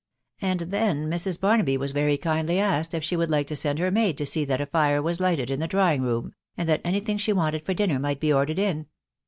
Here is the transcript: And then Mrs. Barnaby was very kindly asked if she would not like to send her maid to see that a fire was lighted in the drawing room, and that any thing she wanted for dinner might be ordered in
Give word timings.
And 0.41 0.61
then 0.61 1.07
Mrs. 1.11 1.39
Barnaby 1.39 1.77
was 1.77 1.91
very 1.91 2.17
kindly 2.17 2.57
asked 2.57 2.95
if 2.95 3.03
she 3.03 3.15
would 3.15 3.29
not 3.29 3.35
like 3.37 3.45
to 3.47 3.55
send 3.55 3.77
her 3.77 3.91
maid 3.91 4.17
to 4.17 4.25
see 4.25 4.43
that 4.45 4.59
a 4.59 4.65
fire 4.65 4.99
was 4.99 5.19
lighted 5.19 5.51
in 5.51 5.59
the 5.59 5.67
drawing 5.67 6.01
room, 6.01 6.33
and 6.57 6.67
that 6.67 6.81
any 6.83 7.01
thing 7.01 7.19
she 7.19 7.33
wanted 7.33 7.63
for 7.63 7.75
dinner 7.75 7.99
might 7.99 8.19
be 8.19 8.33
ordered 8.33 8.57
in 8.57 8.87